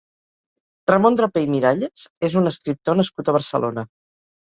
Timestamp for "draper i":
1.19-1.51